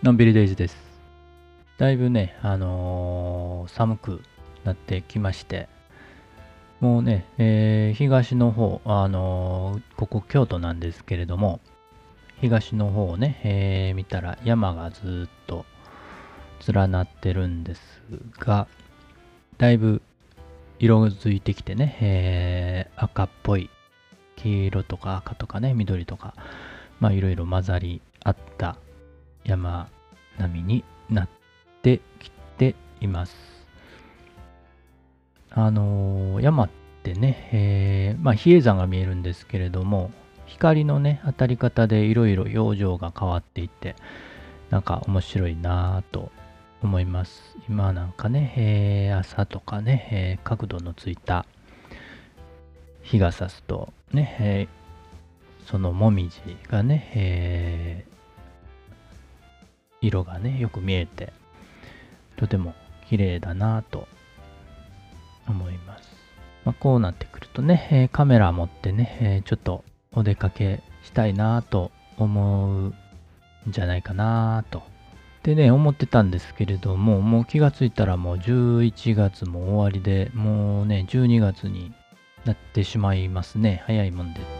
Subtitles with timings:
[0.00, 0.76] のんびりデイズです。
[1.76, 4.22] だいぶね、あのー寒く
[4.62, 5.68] なってきまして、
[6.78, 11.58] もうね、えー東の方、あのーここ京都なんですけれども、
[12.40, 15.66] 東の方をね、えー見たら山がずっと
[16.72, 17.80] 連なってるんです
[18.38, 18.68] が、
[19.58, 20.00] だいぶ
[20.78, 23.68] 色づいてきてね、えー赤っぽい
[24.36, 26.34] 黄色とか赤とかね、緑とか、
[27.00, 28.76] まあいろいろ混ざり合った
[29.44, 29.88] 山
[30.38, 31.28] 並みになっ
[31.82, 33.36] てきています。
[35.50, 36.70] あのー山っ
[37.02, 40.10] てね、えーまあ比叡山が見えるんですけれども、
[40.46, 43.96] 光のね、当たり方でいろいろ表情が変わっていて、
[44.70, 46.30] なんか面白いなぁと
[46.82, 47.56] 思います。
[47.68, 51.46] 今なんかね、えー朝とかね、え角度のついた
[53.02, 54.68] 日が差すとね、え
[55.66, 58.04] そのもみじがね、え
[60.00, 61.32] 色がね、よく見えて、
[62.36, 62.74] とても
[63.08, 64.06] 綺麗だなぁと
[65.48, 66.08] 思います。
[66.64, 72.94] まあ、こうなってくるとね、えカメラ持ってね、えちょっとお出かけしたいなぁと思うん
[73.68, 74.82] じゃないかなぁと。
[75.42, 81.92] でね、思ってたんですけれども、もう気がついたらもう11月も終わりで、もうね、12月に
[82.44, 83.82] なってしまいますね。
[83.86, 84.57] 早いもんで。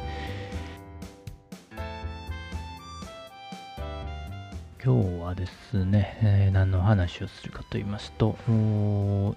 [4.89, 9.37] 今日はですね、えー何の話をするかと言いますと、富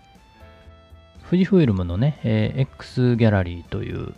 [1.31, 4.13] 士フイルムのね、えー X ギャラリーという、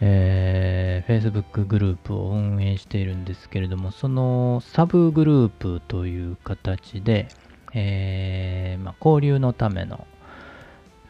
[0.00, 7.26] えー Facebook グループを運営しているんですけれども、そのサブグループという形で、
[7.74, 10.06] えーまあ、交流のための、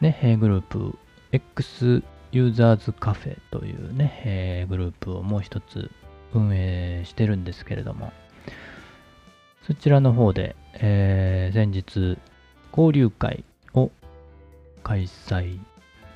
[0.01, 0.97] ね、グループ
[1.31, 5.91] X ユーザーズカフェというね、えーグループをもう一つ
[6.33, 8.11] 運営してるんですけれども、
[9.65, 12.17] そちらの方で、えー先日
[12.71, 13.91] 交流会を
[14.83, 15.59] 開催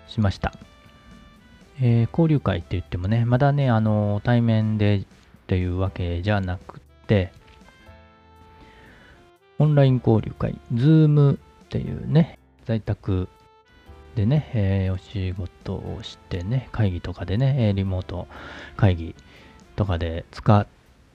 [0.08, 0.54] しました。
[1.80, 5.06] えー交流会って言ってもね、まだね、あの対面でっ
[5.48, 7.32] ていうわけじゃなくて、
[9.60, 11.38] オンライン交流会、Zoom っ
[11.70, 13.30] ていうね、在宅
[14.16, 18.28] でね、えーお仕事をしてね、会議とかでね、リモート
[18.76, 19.16] 会議
[19.78, 20.68] とかで使っ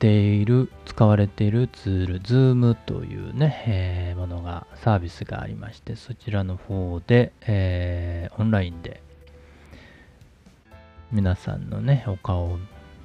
[0.03, 9.01] ている、使われているツール、Zoom というね、えーものが、サービスがありまして、そちらの方で、えーオンラインで
[11.13, 12.59] 皆さんのね、お顔を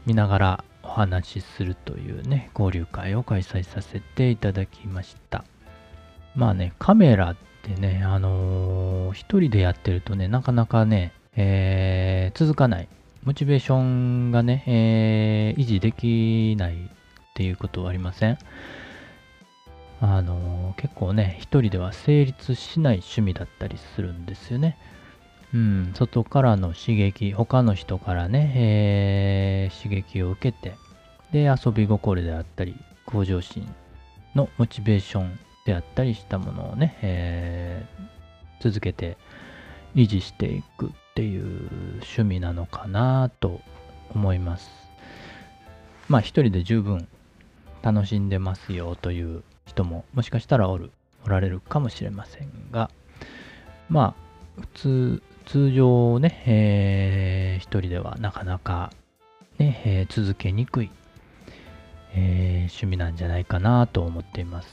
[0.08, 5.44] 見ながらお話しするというね、交流会を開催させていただきました。
[6.35, 12.90] まあね、カメラってね、あのー一人でやってるとね、なかなかね、えー続かない。
[13.27, 16.77] モチベーションがね、えー維持できないっ
[17.33, 18.38] ていうことはありません
[19.99, 24.77] あの結構ね、一人では成立しない趣味だったりするんですよね。
[25.53, 30.75] うん、外からの刺激、他の人からね、えー刺激を受けて、
[31.33, 33.67] で、遊び心であったり、向上心
[34.35, 39.17] のモチベーションであったりしたものをね、えー続けて
[39.95, 43.61] 維持していくていう趣味なのかなと
[44.13, 44.69] 思います。
[46.07, 47.07] まあ一人で十分
[47.81, 50.91] 楽しんでますよという人ももしかしたらおる、
[51.25, 52.91] おられるかもしれませんが、
[53.89, 54.13] ま
[54.55, 58.94] あ普通、通常ね、えー一人ではなかなか
[59.57, 60.91] ね、えー続けにくい、
[62.13, 64.69] えー趣味なんじゃないかなと思っています。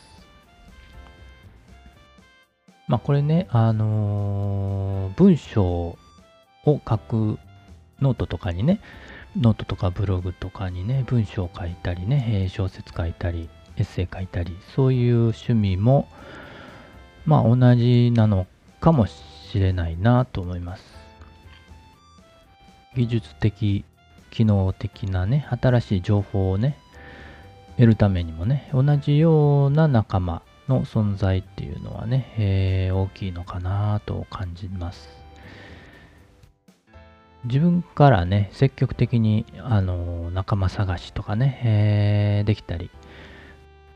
[2.86, 5.96] まあこれね、あのー文章
[6.66, 7.38] を書く
[8.00, 8.80] ノートとかにね、
[9.38, 16.08] ノートとかブログとかにね、文章を書いたりね、小説書いたり、エッセイ書いたり、そういう趣味も、
[17.26, 18.46] まあ同じなの
[18.80, 19.14] かもし
[19.54, 20.84] れないなと思います。
[22.96, 23.84] 技術的、
[24.30, 26.78] 機能的なね、新しい情報をね、
[27.76, 35.23] 得るためにもね、同じような仲間の存在っていうのはね、えー大きいのかなと感じます。
[37.44, 42.90] 自分からね、積極的に、あの、仲間探しとかね、えーできたり、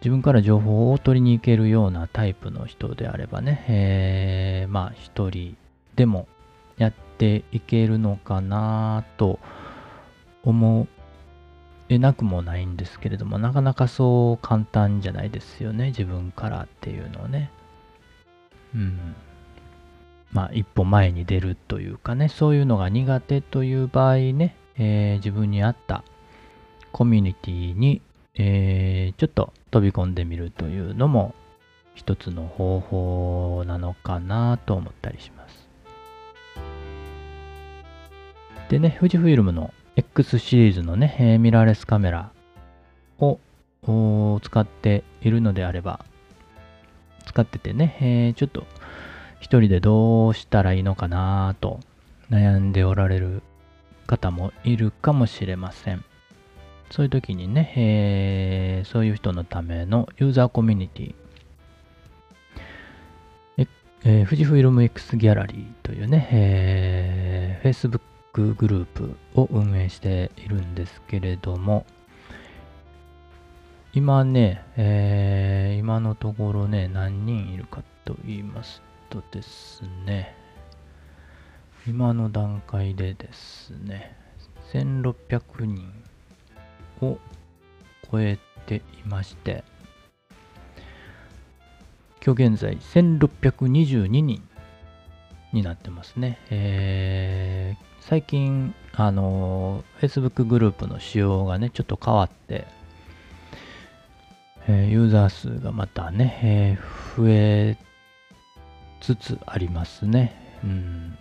[0.01, 5.57] 自分から情報を取りに行けるようなタイプの人であればね、えーまあ一人
[5.97, 6.29] でも
[6.77, 9.39] やっていけるのかなと
[10.45, 10.87] 思
[11.89, 17.51] えなくもないんですけれども、なかなかそう簡単じゃないですよね、自分からっていうのはね。
[18.75, 19.15] うん。
[20.33, 26.05] まあ一歩前に出るというかね、そういうのが苦手という場合ね、えー自分に合った
[26.93, 28.03] コミュニティに、
[28.35, 31.35] えーちょっと飛び込んでみるというのも
[31.95, 35.69] 一つの方法なのかなと思ったりします。
[38.69, 42.31] でね、富士フィルムの X シリーズのね、えー、ミラーレスカメラ
[43.19, 43.41] を
[44.43, 46.05] 使っているのであれば、
[47.27, 48.67] 使っててね、えー、ちょっと
[49.41, 51.81] 一人でどうしたらいいのかなと
[52.31, 53.43] 悩んでおられる
[54.07, 56.05] 方もいるかもしれません。
[56.91, 61.15] そういう時にね、えー、そういう人のためのユーザーコミュニティ、
[64.05, 71.85] えー、富士フイルム X ギャラリーというね、えー、Facebook グループを運営しているんですけれども、
[73.93, 80.35] 今ね、えー、今のところね、何人いるかと言いますとですね、
[81.87, 84.17] 今の段階でですね、
[84.73, 85.93] 1600人
[87.01, 87.19] を
[88.11, 89.65] 超えていまして、
[92.25, 94.43] 今日現在1622人
[95.53, 96.39] になってますね。
[96.51, 102.67] えー、最近、あの、Facebook グループの仕様がね、ちょっと変わって、
[104.69, 107.79] ユーザー数がまたね、えー、増え
[109.01, 110.35] つつありますね。
[110.65, 111.19] うん。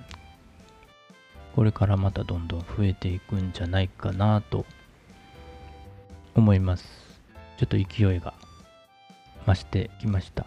[1.56, 4.66] これからまたどんどん増えていくんじゃないかなと
[6.36, 6.86] 思います。
[7.58, 8.34] ちょっと勢いが
[9.46, 10.46] 増してきました。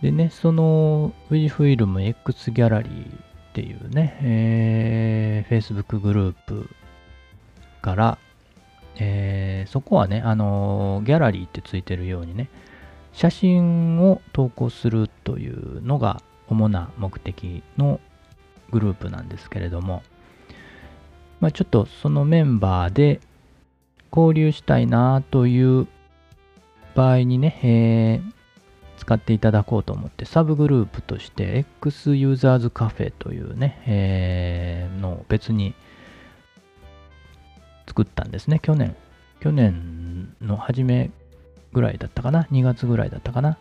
[0.00, 6.68] でね、その富士フイルム X ギャラリーっていうね、えー、Facebook グループ
[7.80, 8.18] から、
[8.96, 12.48] えー、そこはね、あの、ギャラリーってついてるようにね、
[13.14, 18.00] 写真を投稿するというのが主な目的の
[18.70, 20.02] グループなんですけれども、
[21.40, 23.20] まあ、ちょっとそのメンバーで
[24.14, 25.86] 交流したいなという
[26.94, 28.32] 場合にね、えー、
[28.98, 35.74] 使っていただこうと思ってサブグループとして X ユーザーズカフェというね、えー、のを別に
[37.86, 38.58] 作ったんですね。
[38.60, 38.96] 去年、
[39.40, 41.10] 去年の初め
[41.74, 43.58] ぐらいだったかな ?2 月ぐらいだったかな？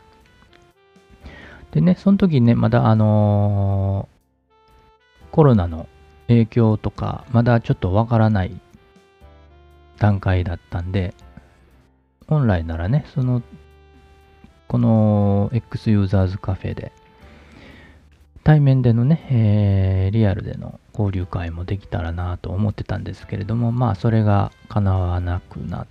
[1.72, 5.90] でね、その時ね、まだあのー、コロナの
[6.28, 8.62] 影響とか、まだちょっとわからない
[9.98, 11.16] 段階だったんで、
[12.28, 13.42] 本来ならね、その、
[14.68, 16.92] この X ユーザーズカフェで、
[18.44, 25.88] 対面でのね、えー、リアルでの交流会もできたらなと思ってたんですけれども、まあそれが叶わなくなっ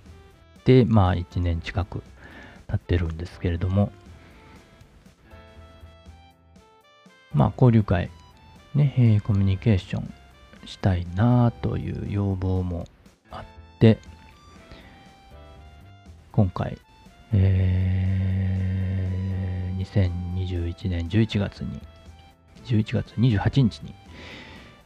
[0.63, 2.03] て、まあ1年近く
[2.67, 3.91] 経ってるんですけれども、
[7.33, 8.09] まあ交流会、
[8.75, 10.13] ね、コミュニケーション
[10.65, 12.87] したいなという要望も
[13.31, 13.43] あっ
[13.79, 13.99] て、
[16.31, 16.77] 今回、
[17.31, 21.79] えー、2021年11月に
[22.65, 23.93] 11月28日に、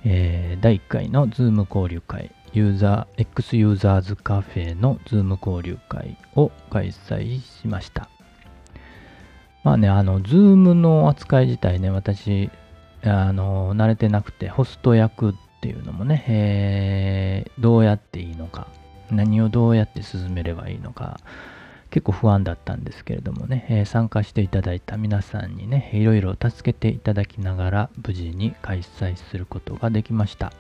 [0.04, 8.10] えー、第1回のズーム交流会、ユーザー、X ユーザーズカフェのズーム交流会を開催しました。
[9.64, 12.50] まあね、あの、ズームの扱い自体ね、私、
[13.04, 18.68] あの、慣れてなくて、ホスト役っていうのもね、えー、どうやっていいのか、
[19.12, 21.20] 何をどうやって進めればいいのか、
[21.90, 30.52] 結構不安だったんですけれどもね、えー、参加していただいた皆さんにね、いろいろ助けていただきながら無事に開催することができました。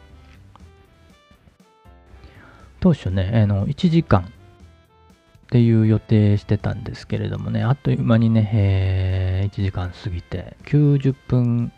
[2.79, 11.72] 当初ね、あの1時間っていう予定してたんですけれどもね、あっという間にね、えー、1時間過ぎて90分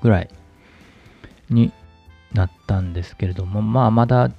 [0.00, 0.30] ぐらい
[1.50, 1.72] に
[2.32, 4.30] なったんですけれども、まあまだ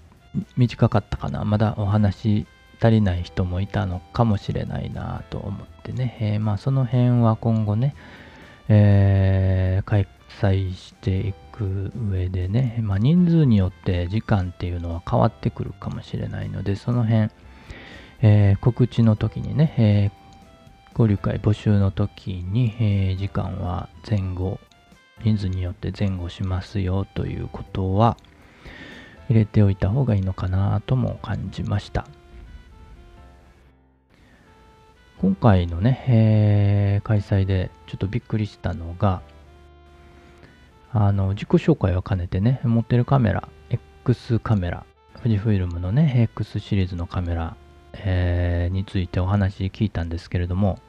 [0.58, 2.46] 短かったかな、まだお話
[2.82, 7.96] 足りない人もいたのかもしれないなと思ってね、えー、まあその辺は今後ね、
[8.70, 17.30] えー、開催していく上でね、まあ、人数によって時間っていうのは変わってくるかもしれないので、その辺、
[18.22, 24.60] えー、告知の時にね、えー、交流会募集の時に、えー、時間は前後、
[25.24, 28.16] 人数によって前後しますよということは
[29.28, 32.08] 入れておいた方がいいのかなとも感じました。
[35.20, 39.22] 今回のね、えー、開催でちょっとびっくりしたのが、
[40.91, 44.86] あの、自己紹介を兼ねてね、持ってるカメラ、X カメラ、
[45.22, 47.55] 富士フイルムのね、X シリーズのカメラ、
[47.93, 50.79] えー、についてお話聞いたんですけれども、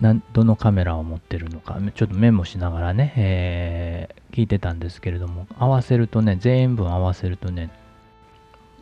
[0.00, 7.70] などのカメラを持ってるのか、ちょっとメモしながらね、えー、聞いてたんですけれども、合わせるとね、全部合わせるとね、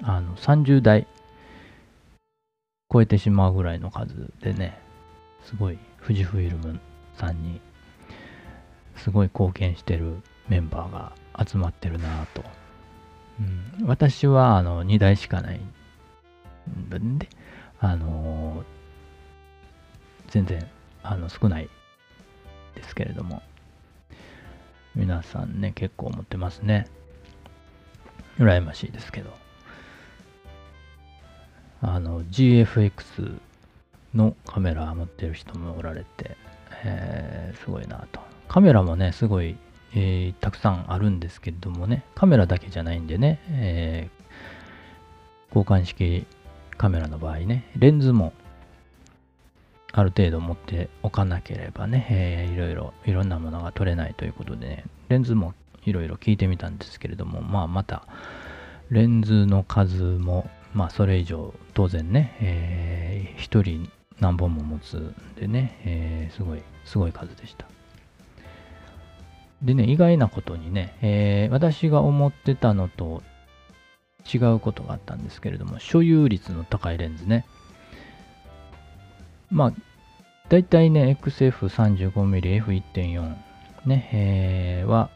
[0.02, 1.06] あの30台
[2.92, 4.78] 超えてしまうぐらいの数でね、
[5.44, 6.80] すごい富士フイルム
[7.16, 7.60] さんに
[8.98, 11.12] すごい貢献してるメンバーが
[11.46, 12.44] 集まってるなと。
[13.80, 15.60] うん、私はあの2台しかない
[16.98, 17.28] んで、
[17.80, 18.64] あのー、
[20.28, 20.68] 全然
[21.02, 21.68] あの少ない
[22.74, 23.42] ですけれども、
[24.94, 26.88] 皆さんね、結構持ってますね。
[28.38, 29.32] 羨ましいですけど。
[31.80, 33.38] あの、GFX
[34.14, 36.36] のカメラ持ってる人もおられて、
[36.84, 38.27] えー、すごいなと。
[38.48, 39.56] カメラもね、すごい、
[39.94, 46.26] えー、たくさんあるんですけれどもね、カメラだけじゃないんでね、えー、交換式
[46.76, 48.32] カメラの場合ね、レンズも
[49.92, 58.06] ある程度持っておかなければね、えー、いろいろ、いろんなものが撮れないということでね、レンズもいろいろ聞いてみたんですけれども、まあまた、
[58.90, 63.90] レンズの数も、まあそれ以上、当然ね、えー、1人
[64.20, 67.66] 何本も持つんでね、えー、すごい、すごい数でした。
[69.68, 73.22] でね、意外なことにね、えー、私が思ってたのと
[74.24, 77.44] 違うことがあったんですけれども、所有率の高いレンズね。
[79.50, 79.72] まあ、
[80.48, 83.36] 大体ね、XF35mm F1.4
[83.84, 85.10] ね、えー、は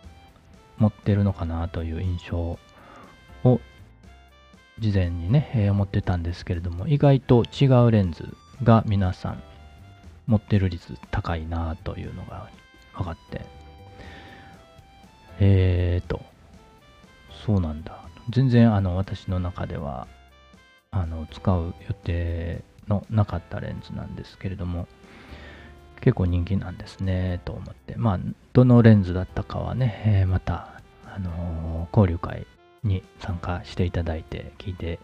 [0.77, 2.59] 持ってるのかなという印象を
[4.79, 9.43] 事前にね、えー、思ってたんですけれども、意外と違うレンズが皆さん
[10.27, 12.51] 持ってる率高いなというのが
[12.93, 13.62] 分かって、
[15.45, 16.21] えーと、
[17.45, 17.99] そうなんだ。
[18.31, 20.07] 全然あの私の中では
[20.93, 24.87] あの使う予定のなかったレンズなんですけれども
[26.01, 28.21] 結構人気なんですねと思ってまあ
[28.53, 32.47] どのレンズだったかはね、えー、また、あのー、交流会
[32.85, 35.01] に参加していただいて聞いて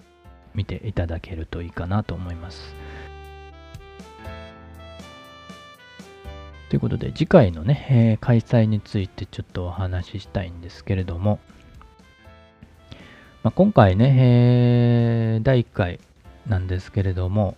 [0.54, 2.74] みていただけるといいかなと思います
[6.68, 11.38] ということで次回のね、えー、開催についてちょっとお話ししたいんですけれども
[13.42, 16.00] まあ、今回ね、えー、第1回
[16.46, 17.56] なんですけれども、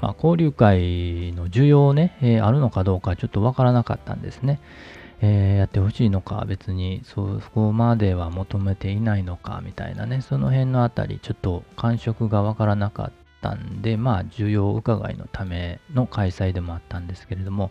[0.00, 4.60] まあ、交流会の需要ね、えー、あるのかどうかちょっとわからなかったんですね。
[5.20, 17.70] えー、やってほしいのか、別にそこまでは求めていないのかみたいなね、その辺のあたり、ちょっと感触がわからなかったんで、まあ、需要伺いのための開催でもあったんですけれども、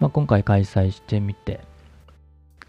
[0.00, 1.60] まあ、今回開催してみて、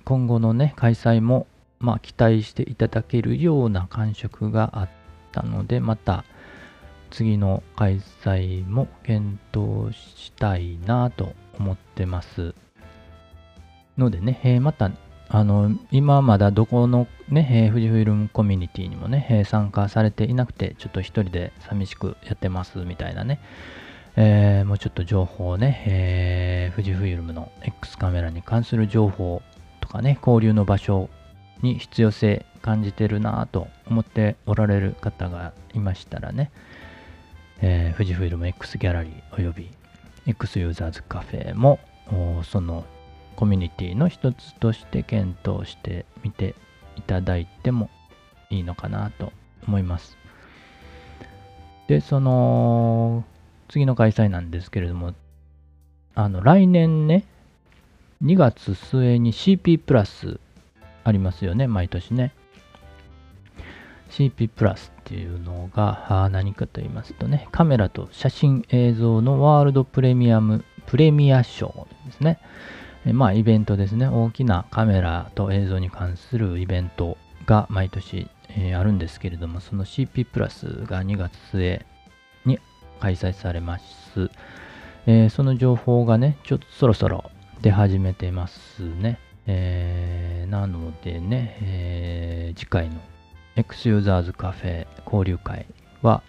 [0.03, 1.47] 今後のね、開催も
[1.79, 4.89] まあ、期待していただけるような感触があっ
[5.31, 6.25] たので、また
[7.11, 12.55] 次の開催も検討したいなと思ってます。
[13.97, 14.91] のでね、えー、また、
[15.29, 23.39] あの、今まだどこのね、えー、富士フイルムコミュニティにもね、えー、参加されていなくて、ちょっと一人で寂しくやってますみたいなね、
[24.17, 29.41] えー、もうちょっと情報をね、えー、富士フイルムの X カメラに関する情報
[29.81, 31.09] とかね、交流の場所
[31.61, 36.51] に必要性感じてるなぁと思っておられる方がいましたらね、
[37.61, 39.69] えー、富士フイルム X ギャラリーおよび
[40.25, 41.79] X ユーザーズカフェも
[42.43, 42.85] その
[43.35, 46.55] コミュニティの一つとして検討してみて
[46.95, 47.89] いただいても
[48.49, 49.33] いいのかなと
[49.67, 50.17] 思います。
[51.87, 53.23] で、その
[53.69, 55.13] 次の開催なんですけれども、
[56.13, 57.25] あの来年ね、
[58.23, 60.39] 2月末に CP プラス
[61.03, 62.33] ありますよね、毎年ね。
[64.09, 72.39] CP プラスっていうのが何かと言いますとね、カメラと写真映像のワールドプレミアム、プレミア賞ですね。
[73.13, 74.07] まあイベントですね。
[74.07, 81.85] 大きなカメラと映像に関するイベントが毎年、えー、あるんですけれども、その CP プラスが2月末
[82.45, 82.59] に
[82.99, 84.29] 開催されます。
[85.07, 87.29] えー、その情報がね、ちょっとそろそろ
[87.61, 89.19] 出始めてますね。
[89.47, 92.95] えー、なのでね、えー、次回の
[93.55, 95.65] X ユーザーズカフェ交流会
[96.01, 96.23] は、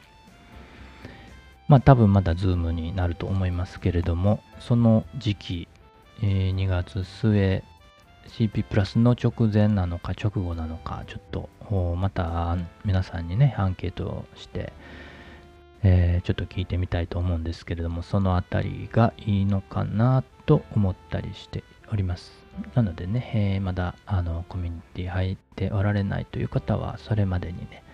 [1.69, 5.69] まあ多分まだズームになると思いますけれども、その時期、
[6.23, 7.63] えー、2月末
[8.29, 11.49] CP プラスの直前なのか直後なのか、ちょっと
[11.97, 14.73] また皆さんにね、アンケートをして、
[15.89, 21.63] えー、ちょっと聞いてみたいと思うんですけれども、そのあたりがいいのかなと思ったりして
[21.93, 22.33] おります。
[22.75, 27.85] なのでね、えー、まだあのコミュニティ入っておられないという方は、それまでにね、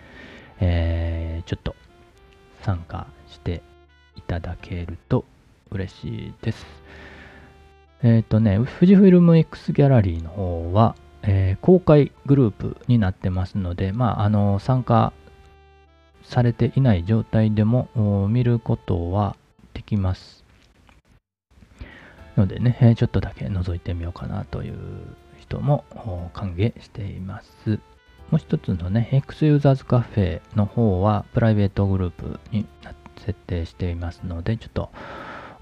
[0.59, 1.75] えー、ちょっと
[2.63, 3.61] 参加して
[4.15, 5.23] いただけると
[5.69, 6.65] 嬉しいです。
[8.01, 15.13] えっ、ー、とね、富士フィルム X ギャラリーの方は、え、公開グループになってますので、まあ、あの、参加
[16.23, 19.35] されていない状態でも見ることは
[19.73, 20.43] できます。
[22.35, 24.75] のでね、ちょっとだけ覗いてみようかなという
[25.37, 25.83] 人も
[26.33, 27.79] 歓迎しています。
[28.31, 32.65] もう一つのね、X ユーザーズカフェの方はプライベートグループに
[33.17, 34.89] 設定していますので、ちょっと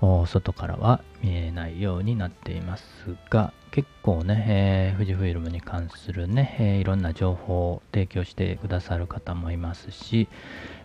[0.01, 2.83] 外からは見えないようになっています
[3.29, 10.27] が、結構ね、えー、富士フイルムに関するね、えー、いろんな情報を提供してくださる方もいますし、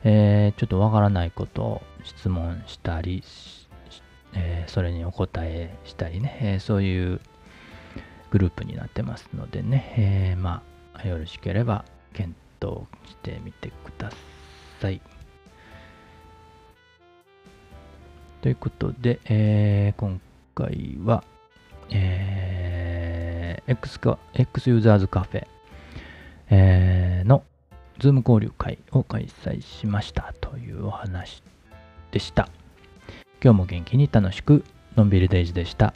[0.05, 3.25] えー、ちょっとわからないことを質問したり、
[4.35, 7.21] えそれにお答えしたりね、えそういう
[8.31, 14.11] グループになってますのでね、えまあ、よろしければ検討してみてくだ
[14.81, 15.01] さい。
[18.47, 20.21] ということで、えー、今
[20.55, 21.25] 回は、
[21.91, 25.47] えー、X, か X ユーザーズカフェ、
[26.51, 27.43] えー、の
[27.99, 31.43] ズーム交流会を開催しましたというお話
[32.13, 32.49] でした。
[33.43, 34.63] 今日も元気に楽しく
[34.95, 35.93] のんびりデイジでした。